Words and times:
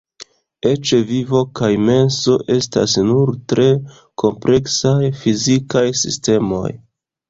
Eĉ 0.69 0.93
vivo 1.11 1.41
kaj 1.59 1.69
menso 1.91 2.39
estas 2.57 2.97
nur 3.11 3.35
tre 3.55 3.69
kompleksaj 4.27 4.99
fizikaj 5.25 5.89
sistemoj. 6.05 6.69